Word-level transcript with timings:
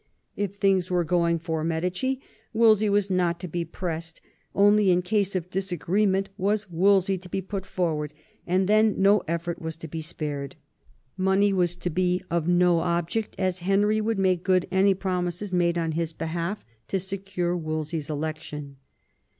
If 0.35 0.55
things 0.55 0.89
were 0.89 1.03
going 1.03 1.37
for 1.37 1.63
Medici, 1.63 2.21
Wolsey 2.53 2.89
was 2.89 3.11
not 3.11 3.39
to 3.39 3.47
be 3.47 3.63
pressed; 3.63 4.19
only 4.55 4.89
in 4.89 5.03
case 5.03 5.35
of 5.35 5.45
a 5.45 5.49
disagreement 5.49 6.29
was 6.39 6.67
Wolsey 6.71 7.19
to 7.19 7.29
be 7.29 7.39
put 7.39 7.67
forward, 7.67 8.11
and 8.47 8.67
then 8.67 8.99
no 8.99 9.21
effort 9.27 9.61
was 9.61 9.75
to 9.75 9.87
be 9.87 10.01
spared; 10.01 10.55
money 11.17 11.53
was 11.53 11.75
to 11.77 11.91
be 11.91 12.23
of 12.31 12.47
no 12.47 12.77
object^ 12.77 13.35
as 13.37 13.59
Henry 13.59 14.01
would 14.01 14.17
make 14.17 14.43
good 14.43 14.65
any 14.71 14.95
promises 14.95 15.53
made 15.53 15.77
on 15.77 15.91
his 15.91 16.13
behalf 16.13 16.65
to 16.87 16.97
secure 16.99 17.55
Wolsey's 17.55 18.09
election. 18.09 18.77